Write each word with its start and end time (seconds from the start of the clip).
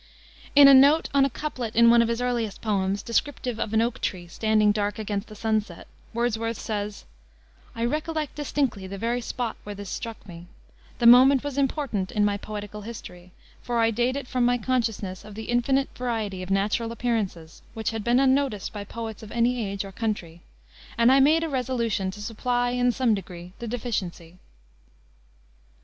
In 0.55 0.67
a 0.67 0.73
note 0.73 1.09
on 1.13 1.25
a 1.25 1.29
couplet 1.29 1.75
in 1.75 1.91
one 1.91 2.01
of 2.01 2.07
his 2.07 2.23
earliest 2.23 2.59
poems, 2.59 3.03
descriptive 3.03 3.59
of 3.59 3.71
an 3.71 3.83
oak 3.83 4.01
tree 4.01 4.25
standing 4.27 4.71
dark 4.71 4.97
against 4.97 5.27
the 5.27 5.35
sunset, 5.35 5.85
Wordsworth 6.11 6.57
says: 6.57 7.05
"I 7.75 7.85
recollect 7.85 8.33
distinctly 8.33 8.87
the 8.87 8.97
very 8.97 9.21
spot 9.21 9.57
where 9.61 9.75
this 9.75 9.91
struck 9.91 10.27
me. 10.27 10.47
The 10.97 11.05
moment 11.05 11.43
was 11.43 11.55
important 11.55 12.11
in 12.11 12.25
my 12.25 12.35
poetical 12.37 12.81
history, 12.81 13.31
for 13.61 13.77
I 13.77 13.91
date 13.91 14.27
from 14.27 14.45
it 14.45 14.47
my 14.47 14.57
consciousness 14.57 15.23
of 15.23 15.35
the 15.35 15.43
infinite 15.51 15.95
variety 15.95 16.41
of 16.41 16.49
natural 16.49 16.91
appearances 16.91 17.61
which 17.75 17.91
had 17.91 18.03
been 18.03 18.19
unnoticed 18.19 18.73
by 18.73 18.85
the 18.85 18.91
poets 18.91 19.21
of 19.21 19.31
any 19.31 19.63
age 19.63 19.85
or 19.85 19.91
country, 19.91 20.41
and 20.97 21.11
I 21.11 21.19
made 21.19 21.43
a 21.43 21.47
resolution 21.47 22.09
to 22.09 22.21
supply, 22.23 22.71
in 22.71 22.91
some 22.91 23.13
degree, 23.13 23.53
the 23.59 23.67
deficiency." 23.67 24.39